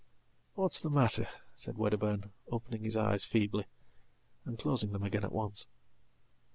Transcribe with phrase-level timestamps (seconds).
[0.55, 3.67] "What's the matter?" said Wedderburn, opening his eyes feebly,
[4.45, 5.67] and closingthem again at once."